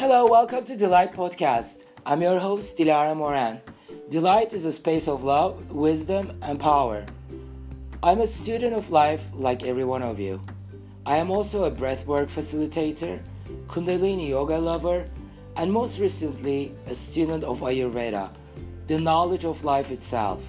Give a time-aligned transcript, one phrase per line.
[0.00, 1.84] Hello, welcome to Dilight Podcast.
[2.06, 3.60] I'm your host, Dilara Moran.
[4.08, 7.04] Dilight is a space of love, wisdom, and power.
[8.02, 10.40] I'm a student of life like every one of you.
[11.04, 13.20] I am also a breathwork facilitator,
[13.66, 15.04] Kundalini yoga lover,
[15.56, 18.30] and most recently, a student of Ayurveda,
[18.86, 20.42] the knowledge of life itself.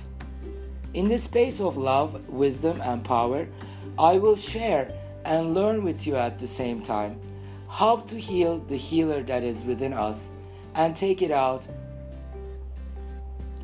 [0.94, 3.50] In this space of love, wisdom, and power,
[4.00, 7.20] I will share and learn with you at the same time
[7.72, 10.30] how to heal the healer that is within us
[10.76, 11.66] and take it out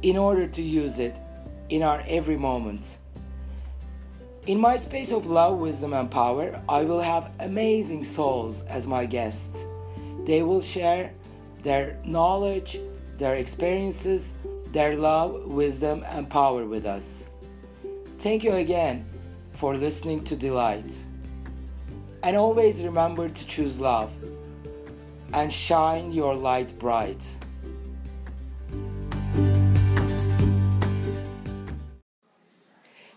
[0.01, 1.19] in order to use it
[1.67, 2.99] in our every moment.
[4.45, 9.05] In my space of love, wisdom, and power, I will have amazing souls as my
[9.05, 9.65] guests.
[10.23, 11.11] They will share
[11.61, 12.79] their knowledge,
[13.17, 14.33] their experiences,
[14.71, 17.27] their love, wisdom, and power with us.
[18.19, 19.05] Thank you again
[19.51, 21.06] for listening to Dilight.
[22.23, 24.11] And always remember to choose love
[25.33, 27.23] and shine your light bright.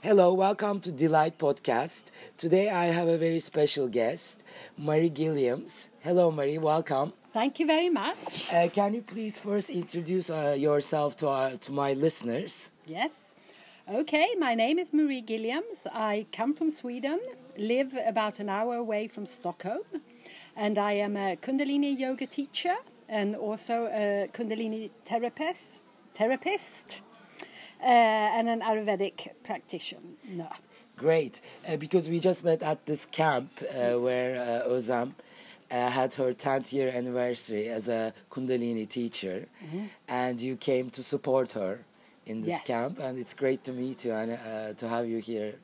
[0.03, 2.05] Hello, welcome to Dilight Podcast.
[2.37, 4.43] Today I have a very special guest,
[4.77, 5.89] Marie Gulliams.
[6.01, 7.13] Hello, Marie, welcome.
[7.33, 8.53] Thank you very much.
[8.53, 12.71] Uh, can you please first introduce uh, yourself to, our, to my listeners?
[12.87, 13.19] Yes.
[13.89, 15.87] Okay, my name is Marie Gulliams.
[15.93, 17.21] I come from Sweden,
[17.59, 19.83] live about an hour away from Stockholm,
[20.57, 22.75] and I am a Kundalini yoga teacher
[23.09, 25.83] and also a Kundalini therapist,
[26.15, 27.01] therapist
[27.83, 30.49] uh, and an Ayurvedic practitioner.
[30.97, 35.13] Great, uh, because we just met at this camp uh, where uh, Özlem
[35.71, 39.85] uh, had her 10th year anniversary as a Kundalini teacher, Mm-hmm.
[40.09, 41.81] and you came to support her
[42.27, 42.61] in this Yes.
[42.67, 45.55] camp, and it's great to meet you and uh, to have you here.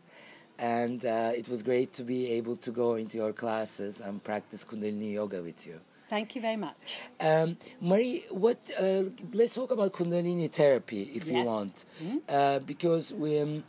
[0.58, 4.64] And uh, it was great to be able to go into your classes and practice
[4.64, 5.80] Kundalini yoga with you.
[6.08, 6.98] Thank you very much.
[7.20, 8.58] Um, Marie, what?
[8.80, 11.46] Uh, let's talk about Kundalini therapy if you Yes.
[11.46, 11.84] want,
[12.28, 13.40] uh, because we.
[13.40, 13.64] Um,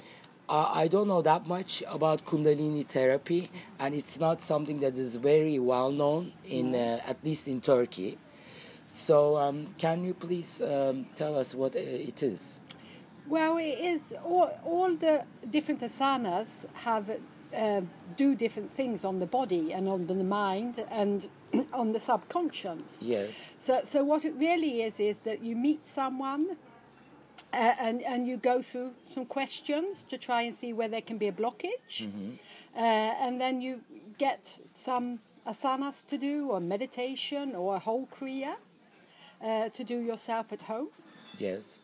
[0.49, 5.59] I don't know that much about Kundalini therapy, and it's not something that is very
[5.59, 8.17] well known in, uh, at least in Turkey.
[8.87, 12.59] So, um, can you please um, tell us what uh, it is?
[13.29, 17.09] Well, it is all, all the different asanas have
[17.55, 17.81] uh,
[18.15, 21.27] do different things on the body and on the mind and
[21.73, 23.01] on the subconscious.
[23.01, 23.45] Yes.
[23.59, 26.57] So, so what it really is is that you meet someone
[27.53, 31.17] uh, and and you go through some questions to try and see where there can
[31.17, 32.07] be a blockage,
[32.75, 33.81] uh, and then you
[34.17, 38.55] get some asanas to do, or meditation, or a whole kriya
[39.41, 40.89] uh, to do yourself at home.
[41.37, 41.79] Yes.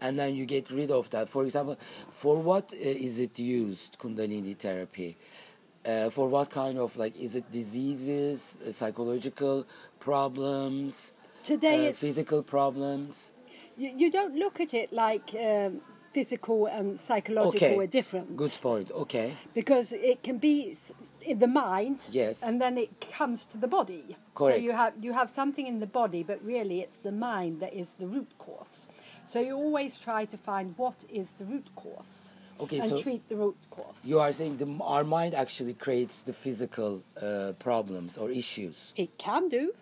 [0.00, 1.28] And then you get rid of that.
[1.28, 1.76] For example,
[2.10, 5.16] for what uh, is it used, Kundalini therapy?
[5.84, 9.66] Uh, for what kind of, like, is it diseases, uh, psychological
[10.00, 11.12] problems,
[11.44, 13.30] Today uh, physical problems?
[13.76, 15.80] you, you don't look at it like um,
[16.12, 17.78] physical and psychological Okay.
[17.78, 18.36] are different.
[18.36, 18.90] Good point.
[18.90, 19.36] Okay.
[19.54, 20.76] because it can be
[21.26, 22.42] in the mind Yes.
[22.42, 24.04] and then it comes to the body
[24.34, 24.58] Correct.
[24.58, 27.72] so you have you have something in the body but really it's the mind that
[27.74, 28.86] is the root cause
[29.26, 33.22] so you always try to find what is the root cause Okay, and so treat
[33.28, 38.16] the root cause you are saying the, our mind actually creates the physical uh, problems
[38.16, 38.92] or issues.
[38.96, 39.72] it can do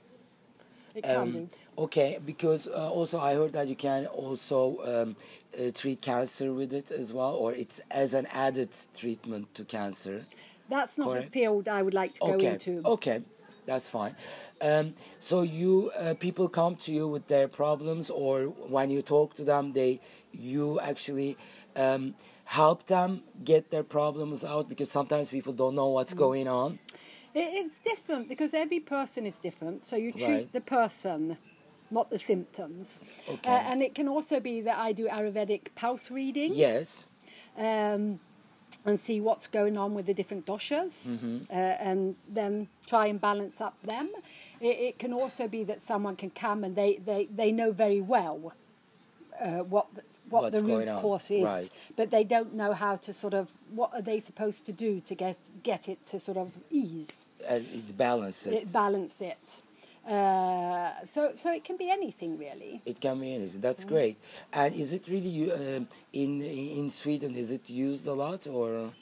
[0.95, 4.61] it can Um, do Okay, because uh, also I heard that you can also
[4.93, 5.17] um,
[5.59, 10.25] uh, treat cancer with it as well, or it's as an added treatment to cancer.
[10.69, 11.29] That's not correct.
[11.29, 13.23] a field i would like to go into okay,
[13.67, 14.15] that's fine.
[14.61, 19.35] Um, so you uh, people come to you with their problems, or when you talk
[19.37, 20.01] to them, they
[20.33, 21.39] you actually
[21.77, 22.15] um,
[22.45, 25.95] help them get their problems out because sometimes people don't know Mm.
[25.95, 26.79] what's going on.
[27.35, 30.53] It's different because every person is different so you treat Right.
[30.53, 31.37] the person
[31.91, 33.51] not the symptoms Okay.
[33.51, 37.09] Uh, and it can also be that i do ayurvedic pulse reading Yes.
[37.57, 38.21] um,
[38.87, 41.39] and see what's going on with the different doshas Mm-hmm.
[41.51, 44.11] uh, and then try and balance up them.
[44.61, 48.01] It, it can also be that someone can come and they, they, they know very
[48.01, 48.53] well
[49.41, 51.85] uh, what the, what What's the root cause is, right.
[51.97, 55.15] but they don't know how to sort of what are they supposed to do to
[55.15, 58.55] get get it to sort of ease Uh, it balance it.
[58.55, 59.63] it, balance it.
[60.07, 62.83] Uh, so so it can be anything really.
[62.85, 63.59] It can be anything.
[63.59, 63.63] Mm.
[63.63, 64.19] That's great.
[64.53, 67.37] And is it really um, in in Sweden?
[67.37, 68.93] Is it used a lot or?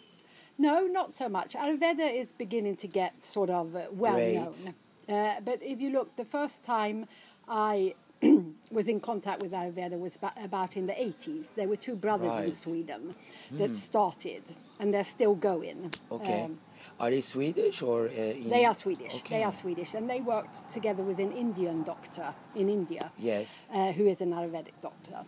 [0.59, 1.55] No, not so much.
[1.55, 4.35] Ayurveda is beginning to get sort of uh, well Great.
[4.35, 4.75] known.
[5.09, 7.07] Uh, but if you look, the first time
[7.49, 7.95] I
[8.71, 11.47] was in contact with Ayurveda was about in the 80s.
[11.57, 13.15] There were two brothers in Sweden
[13.53, 14.43] that started,
[14.79, 15.91] and they're still going.
[16.11, 16.43] Okay.
[16.43, 16.59] Um,
[17.01, 18.07] Are they Swedish or?
[18.07, 18.35] Uh.
[18.49, 19.15] They are Swedish.
[19.17, 19.37] Okay.
[19.39, 23.11] They are Swedish, and they worked together with an Indian doctor in India.
[23.19, 23.69] Yes.
[23.73, 25.19] Uh, who is an Ayurvedic doctor,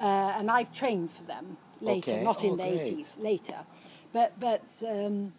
[0.00, 2.24] uh, and I've trained for them later, Okay.
[2.24, 3.58] not in Oh, the eighties, later,
[4.12, 5.32] but but um,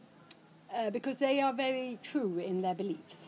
[0.75, 3.27] uh, because they are very true in their beliefs.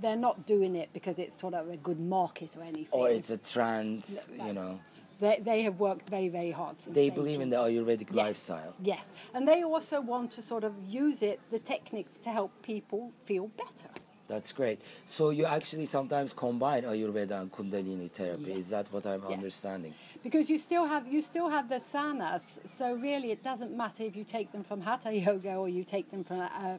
[0.00, 2.98] They're not doing it because it's sort of a good market or anything.
[2.98, 4.80] Or it's a trend, you know.
[5.18, 6.80] They, they have worked very, very hard.
[6.80, 8.74] Since They believe in the Ayurvedic Yes, lifestyle.
[8.82, 13.12] Yes, and they also want to sort of use it, the techniques, to help people
[13.24, 13.90] feel better.
[14.28, 14.80] That's great.
[15.06, 18.46] So you actually sometimes combine Ayurveda and Kundalini therapy.
[18.48, 18.56] Yes.
[18.58, 19.32] Is that what I'm Yes.
[19.38, 19.94] understanding?
[20.22, 24.16] Because you still have you still have the sanas, so really it doesn't matter if
[24.16, 26.78] you take them from Hatha Yoga or you take them from uh,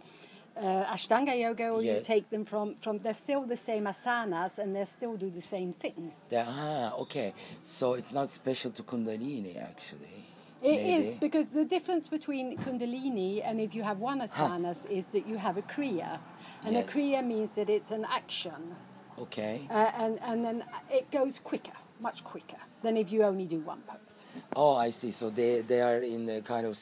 [0.57, 4.75] uh, Ashtanga Yoga or you take them from from they're still the same asanas and
[4.75, 6.12] they still do the same thing.
[6.30, 7.33] The- ah, okay.
[7.63, 10.25] So it's not special to Kundalini actually.
[10.63, 11.18] It is Maybe.
[11.19, 15.57] because the difference between Kundalini and if you have one asanas is that you have
[15.57, 16.19] a kriya,
[16.65, 16.86] and Yes.
[16.88, 18.75] a kriya means that it's an action,
[19.19, 19.68] Okay.
[19.69, 23.81] uh, and and then it goes quicker, much quicker than if you only do one
[23.88, 24.25] pose.
[24.55, 25.11] Oh, I see.
[25.11, 26.77] So they they are in a kind of.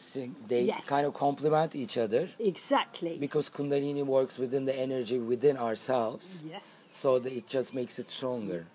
[0.47, 0.83] They Yes.
[0.85, 3.17] kind of complement each other Exactly.
[3.19, 6.44] because Kundalini works within the energy within ourselves.
[6.50, 6.65] yes.
[6.91, 8.65] So it just makes it stronger.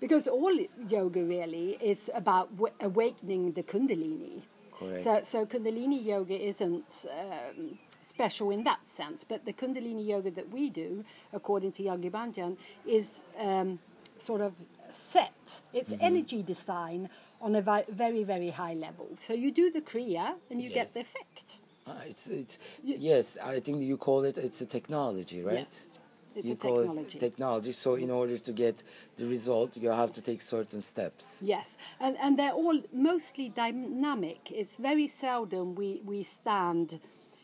[0.00, 0.54] Because all
[0.88, 4.42] yoga really is about w- awakening the Kundalini.
[4.78, 5.02] Correct.
[5.04, 10.48] So, so Kundalini yoga isn't um, special in that sense, but the Kundalini yoga that
[10.50, 13.78] we do, according to Yogi Bhajan, is um,
[14.18, 14.52] sort of
[14.94, 15.62] set.
[15.72, 16.06] It's Mm-hmm.
[16.06, 17.08] energy design
[17.40, 19.08] on a vi- very, very high level.
[19.20, 20.74] So you do the kriya and you Yes.
[20.74, 21.58] get the effect.
[21.86, 23.36] Ah, it's it's yes.
[23.36, 25.58] I think you call it it's a technology, right?
[25.58, 25.98] Yes,
[26.34, 27.18] it's you a call technology.
[27.18, 27.72] it technology.
[27.72, 28.82] So in order to get
[29.18, 31.42] the result, you have to take certain steps.
[31.42, 34.50] Yes, and, and they're all mostly dynamic.
[34.50, 37.00] It's very seldom we, we stand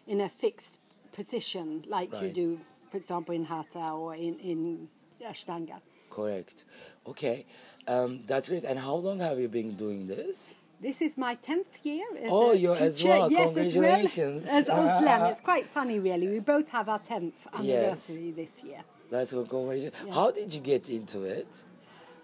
[0.06, 0.78] in a fixed
[1.12, 2.58] position like you do,
[2.90, 4.88] for example, in Hatha or in, in
[5.22, 5.80] Ashtanga.
[6.10, 6.64] Correct.
[7.06, 7.46] Okay,
[7.86, 8.64] um, that's great.
[8.64, 10.54] And how long have you been doing this?
[10.80, 13.30] This is my 10th year as Oh, you're as well.
[13.30, 14.46] Yes, Congratulations.
[14.48, 15.28] As well as Özlem.
[15.30, 16.26] It's quite funny, really.
[16.28, 18.80] We both have our 10th anniversary this year.
[19.10, 19.94] That's a congratulations.
[20.06, 20.14] Yeah.
[20.14, 21.64] How did you get into it?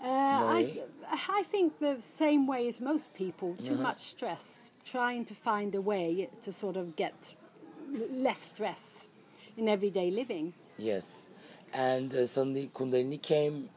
[0.03, 0.83] Uh, I,
[1.39, 3.83] I think the same way as most people, too Uh-huh.
[3.83, 7.35] much stress, trying to find a way to sort of get
[8.11, 9.09] less stress
[9.57, 10.53] in everyday living.
[10.79, 11.29] Yes,
[11.73, 13.69] and uh, suddenly Kundalini came.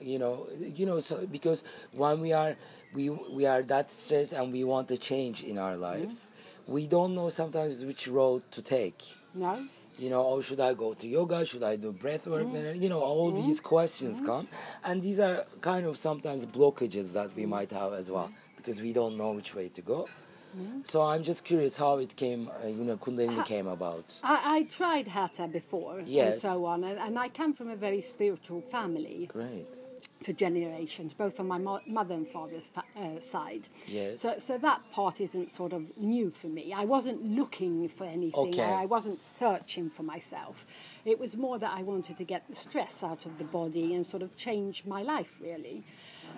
[0.00, 2.56] You know, you know, so because when we are
[2.94, 5.82] we we are that stressed and we want a change in our mm-hmm.
[5.82, 6.30] lives,
[6.66, 9.02] we don't know sometimes which road to take.
[9.34, 9.66] No?
[9.98, 11.44] You know, oh, should I go to yoga?
[11.46, 12.44] Should I do breath work?
[12.44, 12.56] Mm-hmm.
[12.56, 13.46] And, You know, all mm-hmm.
[13.46, 14.46] these questions come,
[14.84, 18.92] and these are kind of sometimes blockages that we might have as well because we
[18.92, 20.08] don't know which way to go.
[20.84, 22.48] So I'm just curious how it came.
[22.48, 24.04] Uh, you know, Kundalini came about.
[24.22, 26.32] I, I tried Hatha before Yes.
[26.32, 29.66] and so on, and, and I come from a very spiritual family Great.
[30.24, 33.68] For generations, both on my mo- mother and father's fa- uh, side.
[33.86, 34.20] Yes.
[34.20, 36.72] So, so that part isn't sort of new for me.
[36.72, 38.48] I wasn't looking for anything.
[38.48, 38.62] Okay.
[38.62, 40.66] I, I wasn't searching for myself.
[41.04, 44.04] It was more that I wanted to get the stress out of the body and
[44.06, 45.84] sort of change my life, really.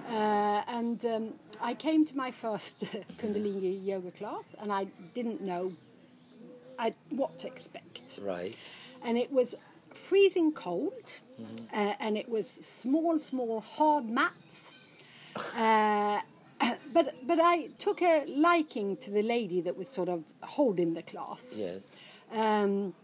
[0.09, 2.81] Uh, and um, I came to my first
[3.19, 5.73] Kundalini yoga class, and I didn't know
[6.79, 8.57] I, what to expect Right.
[9.05, 9.55] and it was
[9.95, 10.93] freezing cold,
[11.73, 14.73] uh, and it was small, small hard mats.
[15.57, 16.21] Uh,
[16.93, 21.03] but but I took a liking to the lady that was sort of holding the
[21.03, 21.55] class.
[21.57, 21.95] Yes.
[22.33, 22.95] Um,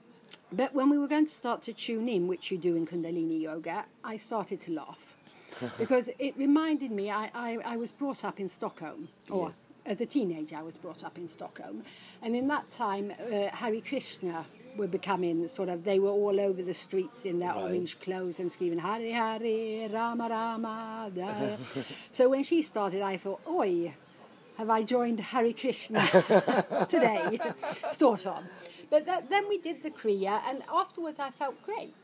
[0.53, 3.41] but when we were going to start to tune in, which you do in Kundalini
[3.41, 5.17] Yoga, I started to laugh
[5.79, 7.11] because it reminded me.
[7.11, 9.53] I, I, I was brought up in Stockholm, or
[9.87, 11.83] as a teenager, I was brought up in Stockholm,
[12.23, 14.45] and in that time, uh, Hare Krishna
[14.77, 15.85] were becoming sort of.
[15.85, 17.63] They were all over the streets in their Right.
[17.65, 21.11] orange clothes and screaming Hare Hare Rama Rama.
[21.15, 21.57] da."
[22.13, 23.95] so when she started, I thought, oi.
[24.57, 26.01] Have I joined Hare Krishna
[26.89, 27.41] today?
[27.93, 28.45] sort of.
[28.89, 31.97] But that, then we did the Kriya, and afterwards I felt great.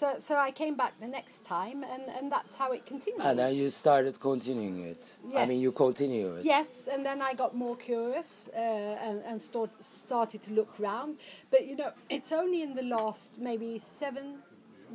[0.00, 3.20] So, so I came back the next time, and, and that's how it continued.
[3.20, 5.18] And then you started continuing it.
[5.28, 5.36] Yes.
[5.36, 6.44] I mean, you continue it.
[6.46, 11.18] Yes, and then I got more curious uh, and, and start, started to look round.
[11.50, 14.38] But you know, it's only in the last maybe seven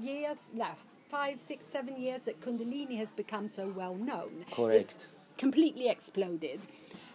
[0.02, 0.70] years, no,
[1.08, 4.44] five, six, seven years that Kundalini has become so well known.
[4.52, 4.90] Correct.
[4.90, 6.62] It's completely exploded.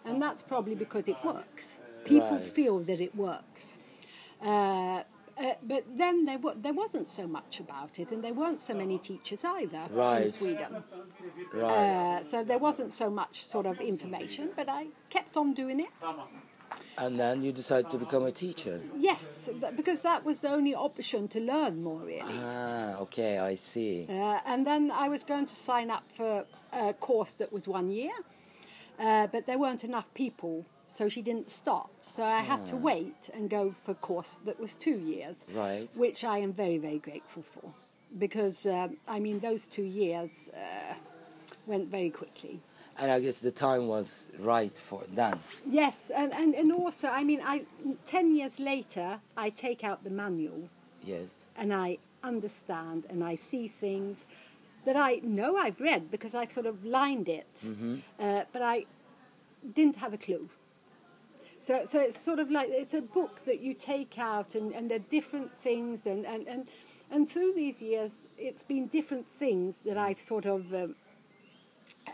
[0.05, 1.81] And that's probably because it works.
[2.05, 2.45] People Right.
[2.45, 3.79] feel that it works.
[4.41, 5.03] Uh,
[5.41, 8.75] uh, but then there, wa- there wasn't so much about it, and there weren't so
[8.75, 9.83] many teachers either
[10.23, 10.85] in Sweden.
[11.53, 12.19] Right.
[12.21, 15.89] Uh, so there wasn't so much sort of information, but I kept on doing it.
[16.99, 18.81] And then you decided to become a teacher.
[18.97, 22.39] Yes, th- because that was the only option to learn more, really.
[22.45, 24.07] Ah, okay, I see.
[24.09, 27.91] Uh, and then I was going to sign up for a course that was one
[27.91, 28.13] year,
[29.01, 31.89] uh, but there weren't enough people, so she didn't start.
[32.01, 35.89] So I had to wait and go for a course that was two years, Right.
[35.95, 37.73] which I am very, very grateful for.
[38.25, 40.95] Because, um I mean, those two years uh,
[41.67, 42.57] went very quickly.
[42.99, 44.09] And I guess the time was
[44.53, 45.39] right for then.
[45.83, 47.65] Yes, and, and, and also, I mean, I,
[48.07, 50.69] 10 years later, I take out the manual
[51.03, 51.47] Yes.
[51.57, 54.27] and I understand and I see things
[54.85, 57.55] that I know I've read because I've sort of lined it,
[58.19, 58.77] uh, but I
[59.77, 60.49] didn't have a clue.
[61.61, 64.91] So, so it's sort of like it's a book that you take out, and, and
[64.91, 66.69] there are different things, and, and, and,
[67.11, 70.95] and through these years, it's been different things that I've sort of um,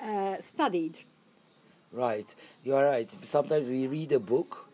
[0.03, 0.99] uh, studied.
[1.93, 2.35] Right,
[2.65, 3.09] you are right.
[3.25, 4.69] Sometimes we read a book,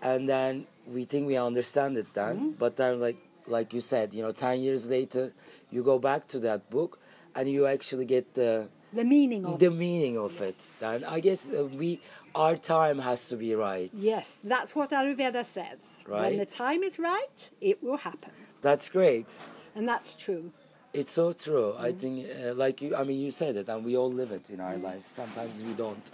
[0.00, 3.16] and then we think we understand it then, but then, like
[3.48, 5.32] like you said, you know, ten years later,
[5.72, 7.00] you go back to that book,
[7.34, 10.56] and you actually get the The meaning of the meaning of it.
[10.80, 12.00] Then I guess uh, we
[12.34, 13.90] our time has to be right.
[13.94, 16.04] Yes, that's what Ayurveda says.
[16.06, 16.30] Right?
[16.30, 18.32] When the time is right, it will happen.
[18.60, 19.26] That's great.
[19.74, 20.52] And that's true.
[20.92, 21.74] It's so true.
[21.78, 24.50] I think, uh, like you, I mean, you said it, and we all live it
[24.50, 25.10] in our life.
[25.14, 26.10] Sometimes we don't,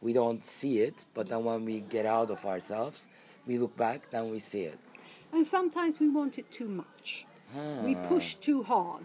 [0.00, 3.10] we don't see it, but then when we get out of ourselves,
[3.46, 4.78] we look back, then we see it.
[5.32, 7.26] And sometimes we want it too much.
[7.84, 9.04] We push too hard.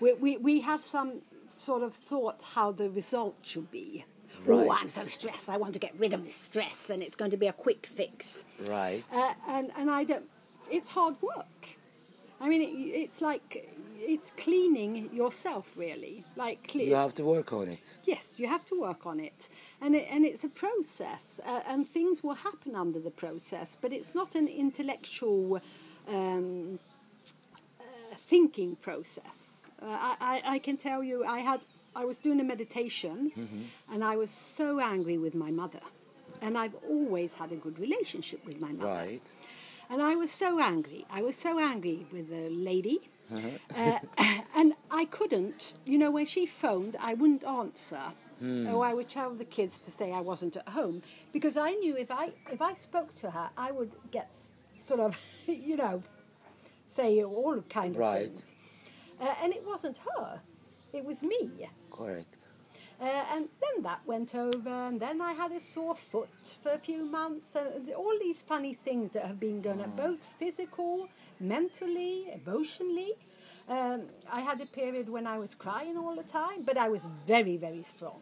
[0.00, 1.22] We, we, we have some
[1.60, 4.04] sort of thought how the result should be.
[4.48, 5.48] Oh, I'm so stressed.
[5.50, 7.84] I want to get rid of this stress, and it's going to be a quick
[7.86, 8.44] fix.
[8.66, 9.04] Right.
[9.12, 10.24] Uh, and and I don't.
[10.70, 11.68] It's hard work.
[12.40, 12.72] I mean, it,
[13.04, 16.24] it's like it's cleaning yourself, really.
[16.36, 17.98] Like cle- You have to work on it.
[18.04, 19.50] Yes, you have to work on it,
[19.82, 23.76] and it, and it's a process, uh, and things will happen under the process.
[23.78, 25.60] But it's not an intellectual
[26.08, 26.78] um,
[27.78, 27.84] uh,
[28.16, 29.59] thinking process.
[29.82, 31.60] Uh, I, I, I can tell you, I had
[31.96, 33.32] I was doing a meditation,
[33.92, 35.80] and I was so angry with my mother,
[36.40, 38.88] and I've always had a good relationship with my mother.
[38.88, 39.22] Right.
[39.90, 41.04] And I was so angry.
[41.10, 43.00] I was so angry with the lady.
[43.74, 43.98] Uh,
[44.54, 48.00] and I couldn't, you know, when she phoned, I wouldn't answer.
[48.68, 51.94] Or I would tell the kids to say I wasn't at home because I knew
[51.96, 54.34] if I if I spoke to her, I would get
[54.80, 56.02] sort of, you know,
[56.86, 58.28] say all kind of Right.
[58.30, 58.54] things.
[59.20, 60.40] Uh, and it wasn't her;
[60.92, 61.50] it was me.
[61.90, 62.36] Correct.
[63.00, 66.28] Uh, and then that went over, and then I had a sore foot
[66.62, 70.22] for a few months, and all these funny things that have been going on, both
[70.22, 71.08] physical,
[71.40, 73.12] mentally, emotionally.
[73.70, 77.06] Um, I had a period when I was crying all the time, but I was
[77.26, 78.20] very, very strong.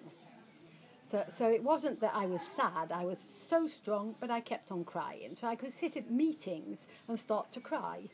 [1.02, 4.71] So, so it wasn't that I was sad, I was so strong, but I kept
[4.71, 5.35] on crying.
[5.35, 8.11] So I could sit at meetings and start to cry.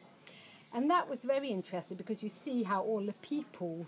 [0.74, 3.86] And that was very interesting because you see how all the people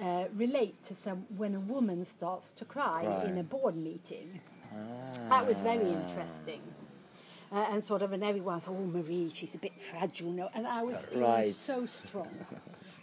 [0.00, 4.40] uh, relate to some when a woman starts to cry in a board meeting.
[5.30, 6.60] That was very interesting.
[7.50, 10.30] Uh, and sort of, and everyone's, oh, Marie, she's a bit fragile.
[10.32, 11.54] No, and I was feeling Right.
[11.54, 12.30] so strong.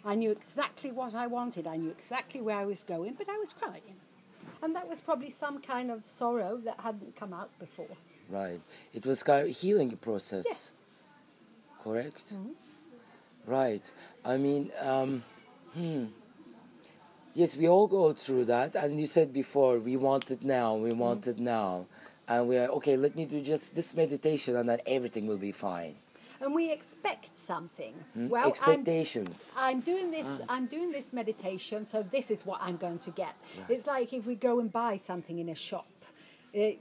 [0.04, 1.68] I knew exactly what I wanted.
[1.68, 3.96] I knew exactly where I was going, but I was crying.
[4.63, 7.96] And that was probably some kind of sorrow that hadn't come out before.
[8.28, 8.60] Right.
[8.94, 10.46] It was kind of healing process.
[10.48, 10.84] Yes.
[11.84, 12.34] Correct.
[13.50, 13.91] Right.
[14.24, 15.24] I mean, um,
[15.74, 16.06] hmm.
[17.34, 20.75] Yes, we all go through that, and you said before we want it now.
[20.75, 21.88] We want it now,
[22.27, 22.96] and we are okay.
[22.96, 25.96] Let me do just this meditation, and then everything will be fine.
[26.41, 27.94] And we expect something.
[28.13, 28.29] Hmm?
[28.29, 29.53] Well, I'm, Expectations.
[29.58, 30.27] I'm doing this.
[30.48, 33.34] I'm doing this meditation, so this is what I'm going to get.
[33.68, 35.88] It's like if we go and buy something in a shop.
[36.56, 36.74] Uh,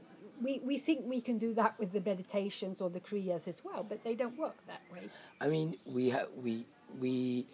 [0.43, 3.83] we, we think we can do that with the meditations or the kriyas as well,
[3.83, 5.09] but they don't work that way.
[5.41, 6.67] I mean, we have we
[7.01, 7.47] we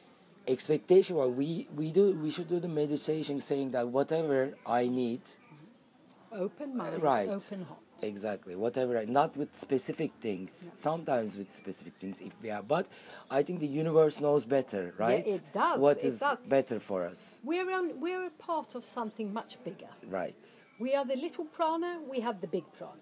[0.47, 1.17] expectation.
[1.17, 6.43] Well, we we do we should do the meditation, saying that whatever I need, mm-hmm.
[6.43, 7.29] Open mind, uh, right.
[7.29, 7.81] open heart.
[8.03, 8.57] Exactly.
[8.57, 10.71] Whatever, I- not with specific things.
[10.75, 12.61] Sometimes with specific things, if we are.
[12.63, 12.87] But
[13.31, 15.25] I think the universe knows better, right?
[15.25, 16.39] it does, What it is does.
[16.49, 19.87] better for us, We're, on, we're a part of something much bigger.
[20.09, 20.45] right?
[20.79, 22.99] We are the little prana, we have the big prana.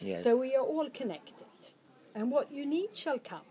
[0.00, 0.24] Yes.
[0.24, 1.46] So we are all connected.
[2.14, 3.42] And what you need shall come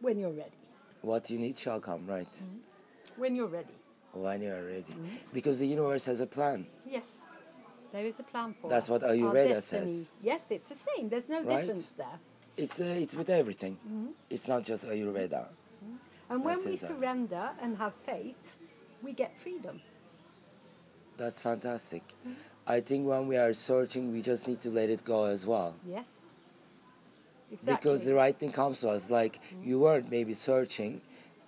[0.00, 0.56] when you're ready.
[1.02, 2.28] What you need shall come, right?
[3.16, 3.74] When you're ready.
[4.12, 5.16] When you are ready, Mm-hmm.
[5.32, 6.66] because the universe has a plan.
[6.86, 7.12] Yes,
[7.92, 8.90] there is a plan for That's us.
[8.90, 10.10] what Ayurveda says.
[10.22, 11.08] Yes, it's the same.
[11.08, 11.60] There's no Right.
[11.60, 12.18] difference there.
[12.56, 13.76] It's uh, it's with everything.
[13.86, 14.06] Mm-hmm.
[14.30, 15.48] It's not just Ayurveda.
[16.30, 16.88] And when we says that.
[16.90, 18.56] surrender and have faith,
[19.02, 19.80] we get freedom.
[21.16, 22.02] That's fantastic.
[22.68, 22.76] Mm-hmm.
[22.76, 25.74] I think when we are searching, we just need to let it go as well.
[25.86, 26.30] Yes.
[27.50, 27.74] Exactly.
[27.76, 29.08] because the right thing comes to us.
[29.08, 29.68] Like mm-hmm.
[29.68, 31.00] you weren't maybe searching,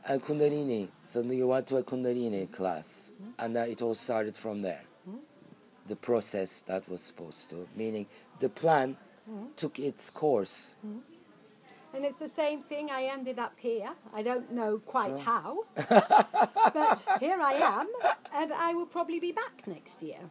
[0.07, 0.89] and Kundalini.
[1.05, 3.33] Suddenly you went to a Kundalini class, mm-hmm.
[3.39, 4.81] and then it all started from there.
[5.09, 5.19] Mm-hmm.
[5.89, 8.07] The process that was supposed to, meaning
[8.39, 8.97] the plan
[9.57, 10.75] took its course.
[11.93, 12.91] And it's the same thing.
[12.91, 13.91] I ended up here.
[14.15, 15.19] I don't know quite Sure.
[15.19, 17.89] how, but here I am,
[18.33, 20.31] and I will probably be back next year.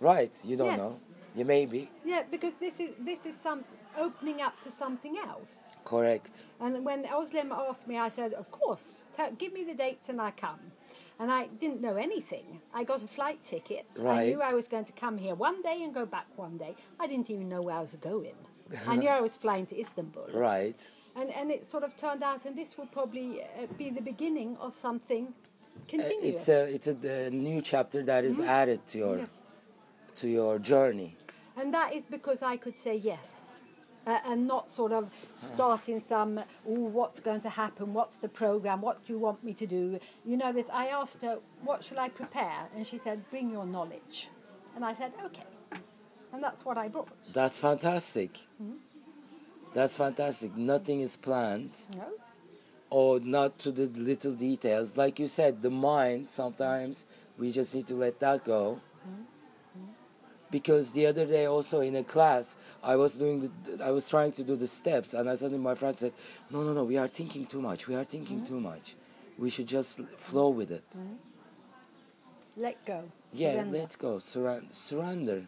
[0.00, 0.32] Right?
[0.44, 0.78] You don't Yes.
[0.78, 1.00] know.
[1.34, 3.64] You may be Yeah, because this is this is some
[3.98, 5.68] opening up to something else.
[5.84, 6.44] correct.
[6.60, 10.20] And when Özlem asked me, I said, "Of course, tell, give me the dates and
[10.20, 10.60] I come."
[11.18, 12.60] And I didn't know anything.
[12.74, 13.86] I got a flight ticket.
[13.98, 14.18] Right.
[14.18, 16.74] I knew I was going to come here one day and go back one day.
[17.00, 18.34] I didn't even know where I was going.
[18.86, 20.28] I knew I was flying to Istanbul.
[20.34, 20.78] Right.
[21.14, 23.46] And, and it sort of turned out, and this will probably uh,
[23.78, 26.34] be the beginning of something Uh, continuous.
[26.40, 29.42] It's a it's a, the new chapter that is added to your yes.
[30.16, 31.16] To your journey.
[31.56, 33.58] And that is because I could say yes.
[34.06, 35.10] Uh, and not sort of
[35.42, 36.44] starting some, oh,
[36.98, 37.92] what's going to happen?
[37.92, 38.80] What's the program?
[38.80, 39.98] What do you want me to do?
[40.24, 40.68] You know, this.
[40.72, 42.68] I asked her, what shall I prepare?
[42.76, 44.28] And she said, bring your knowledge.
[44.76, 45.42] And I said, okay.
[46.32, 47.08] And that's what I brought.
[47.32, 48.38] That's fantastic.
[49.74, 50.56] That's fantastic.
[50.56, 51.72] Nothing is planned.
[51.96, 52.06] No?
[52.90, 54.96] or not to the little details.
[54.96, 57.06] Like you said, the mind sometimes
[57.38, 58.80] we just need to let that go.
[60.50, 64.32] Because the other day also in a class, I was doing the, I was trying
[64.32, 66.12] to do the steps, and I suddenly my friend said,
[66.50, 67.88] "No, no, no, we are thinking too much.
[67.88, 68.94] We are thinking too much.
[69.38, 70.84] We should just flow with it.
[70.96, 71.14] Mm-hmm.
[72.56, 73.04] Let go.
[73.32, 73.78] Yeah, Surrender.
[73.78, 74.18] let go.
[74.18, 74.62] Surrender.
[74.62, 74.70] Mm-hmm.
[74.72, 75.46] Surrender.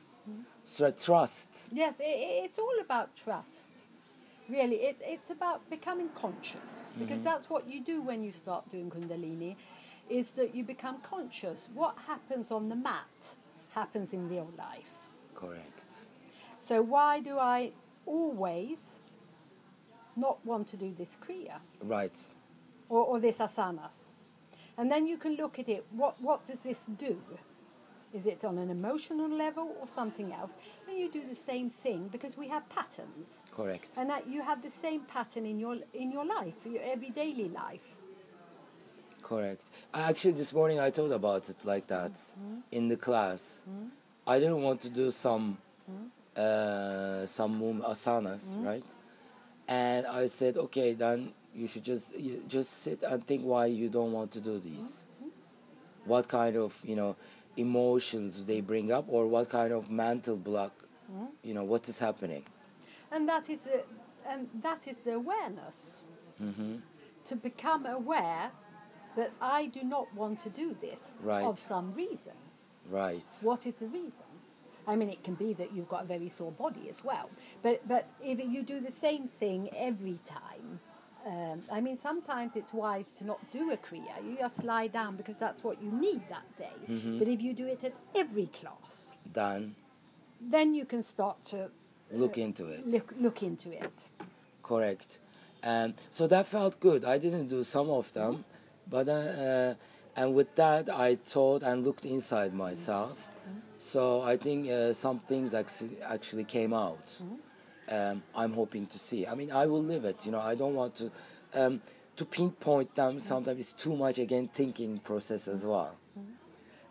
[0.64, 1.48] Sur- trust.
[1.72, 3.72] Yes, it, it's all about trust.
[4.48, 7.04] Really, it, it's about becoming conscious mm-hmm.
[7.04, 9.56] because that's what you do when you start doing Kundalini,
[10.10, 11.68] is that you become conscious.
[11.74, 13.36] What happens on the mat
[13.80, 14.92] happens in real life.
[15.42, 15.90] Correct.
[16.68, 17.58] So why do I
[18.06, 18.80] always
[20.16, 21.58] not want to do this kriya
[21.97, 22.18] Right.
[22.88, 23.99] or, or this asanas?
[24.78, 25.82] And then you can look at it.
[26.00, 27.14] What what does this do?
[28.18, 30.52] Is it on an emotional level or something else?
[30.88, 33.29] And you do the same thing because we have patterns.
[33.59, 33.90] Correct.
[33.98, 37.31] and that you have the same pattern in your in your life, your everyday
[37.64, 37.88] life.
[39.28, 39.68] Correct.
[39.92, 42.60] Actually, this morning I thought about it like that mm-hmm.
[42.72, 43.62] in the class.
[43.68, 43.88] Mm-hmm.
[44.26, 45.58] I didn't want to do some
[45.90, 46.06] mm-hmm.
[46.34, 48.84] uh, some move uh, asanas, right?
[49.68, 53.90] And I said, okay, then you should just you just sit and think why you
[53.90, 55.06] don't want to do these.
[56.06, 57.14] What kind of you know
[57.58, 60.72] emotions do they bring up, or what kind of mental block?
[61.42, 62.44] You know what is happening.
[63.12, 63.82] And that is a,
[64.26, 66.02] and that is the awareness
[66.38, 66.76] hmm
[67.28, 68.50] to become aware
[69.18, 71.44] that I do not want to do this Right.
[71.50, 72.37] of some reason.
[73.00, 73.24] Right.
[73.42, 74.28] What is the reason?
[74.90, 77.28] I mean, it can be that you've got a very sore body as well.
[77.64, 80.66] But but if you do the same thing every time,
[81.33, 84.14] um, I mean, sometimes it's wise to not do a kriya.
[84.26, 86.78] You just lie down because that's what you need that day.
[86.88, 87.18] Mm-hmm.
[87.18, 88.94] But if you do it at every class,
[89.40, 89.74] Then
[90.40, 91.59] then you can start to
[92.22, 92.81] look into it.
[92.87, 93.98] look, look into it.
[94.62, 95.18] Correct.
[95.62, 97.04] And so that felt good.
[97.04, 98.44] I didn't do some of them,
[98.90, 99.74] but uh, uh,
[100.16, 103.31] and with that I thought and looked inside myself.
[103.79, 107.20] So I think uh, some things actually actually came out.
[107.88, 109.27] Um, I'm hoping to see.
[109.27, 110.27] I mean, I will live it.
[110.27, 111.11] You know, I don't want to
[111.55, 111.81] um,
[112.16, 113.20] to pinpoint them.
[113.20, 115.94] Sometimes it's too much again thinking process as well.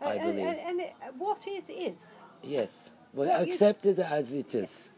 [0.00, 0.46] I And- believe.
[0.46, 2.14] And, and what is, is.
[2.42, 4.90] Yes, but Well, you- accept it as it is.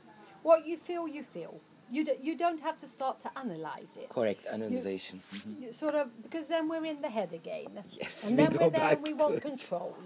[0.43, 1.61] What you feel, you feel.
[1.91, 4.09] You, do, you don't have to start to analyze it.
[4.11, 5.23] Correct analyzation.
[5.35, 5.61] Mhm.
[5.63, 7.83] You Sort of, because then we're in the head again.
[7.91, 9.43] Yes, And we then go we're there we want it.
[9.43, 9.97] control.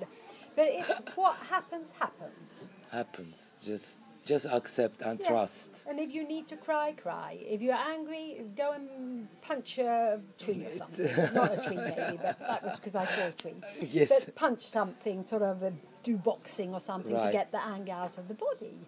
[0.57, 0.85] But it,
[1.17, 2.67] what happens, happens.
[2.91, 3.53] Happens.
[3.63, 5.29] Just just accept and Yes.
[5.29, 5.85] trust.
[5.87, 7.37] And if you need to cry, cry.
[7.47, 11.11] If you're angry, go and punch a tree or something.
[11.35, 13.53] Not a tree, maybe, but that was because I saw a tree.
[13.83, 14.09] Yes.
[14.09, 18.17] But punch something, sort of uh, do boxing or something to get the anger out
[18.17, 18.79] of the body.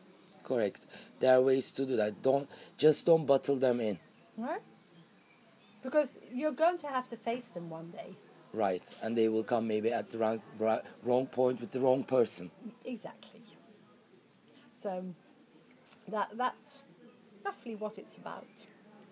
[0.46, 0.86] Correct.
[1.18, 2.22] There are ways to do that.
[2.22, 3.98] Don't just don't bottle them in.
[4.38, 4.62] Right?
[5.82, 8.16] Because you're going to have to face them one day.
[8.52, 8.82] Right.
[9.02, 10.40] And they will come maybe at the wrong,
[11.02, 12.50] wrong point with the wrong person.
[12.84, 13.42] Exactly.
[14.74, 15.16] So um,
[16.08, 16.82] that that's
[17.44, 18.46] roughly what it's about.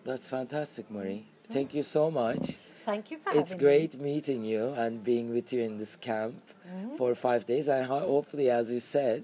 [0.05, 1.27] That's fantastic, Marie.
[1.51, 2.59] Thank you so much.
[2.85, 6.97] Thank you for It's great meeting you and being with you in this camp Mm-hmm.
[6.97, 7.69] for five days.
[7.69, 9.23] And ho- hopefully, as you said,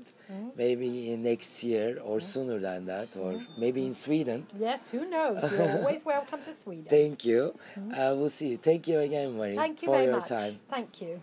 [0.57, 2.33] maybe in next year or Mm-hmm.
[2.33, 4.47] sooner than that, or maybe in Sweden.
[4.59, 5.51] Yes, who knows?
[5.51, 6.85] You're always welcome to Sweden.
[6.89, 7.55] Thank you.
[7.77, 8.59] Uh, we'll see you.
[8.59, 9.57] Thank you again, Marie.
[9.57, 10.29] Thank you for very your much.
[10.29, 10.61] time.
[10.69, 11.21] Thank you.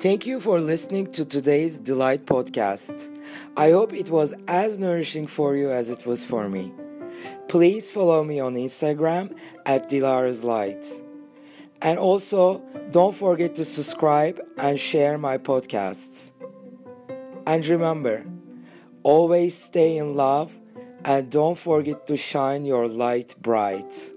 [0.00, 3.10] Thank you for listening to today's Dilight podcast.
[3.56, 6.72] I hope it was as nourishing for you as it was for me.
[7.48, 10.86] Please follow me on Instagram at Dilara's Light.
[11.82, 16.30] And also, don't forget to subscribe and share my podcasts.
[17.44, 18.24] And remember,
[19.02, 20.56] always stay in love
[21.04, 24.12] and don't forget to shine your light bright.